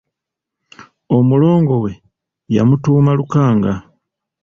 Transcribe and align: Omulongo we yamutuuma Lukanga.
Omulongo 1.17 1.75
we 1.83 1.91
yamutuuma 2.55 3.11
Lukanga. 3.19 3.73